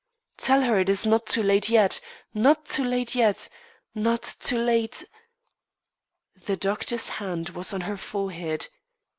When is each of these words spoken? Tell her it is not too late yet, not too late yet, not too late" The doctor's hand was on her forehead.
Tell 0.37 0.63
her 0.63 0.79
it 0.79 0.89
is 0.89 1.05
not 1.05 1.27
too 1.27 1.43
late 1.43 1.69
yet, 1.69 1.99
not 2.33 2.65
too 2.65 2.83
late 2.83 3.13
yet, 3.13 3.47
not 3.93 4.23
too 4.23 4.57
late" 4.57 5.05
The 6.47 6.57
doctor's 6.57 7.07
hand 7.21 7.49
was 7.51 7.71
on 7.71 7.81
her 7.81 7.97
forehead. 7.97 8.67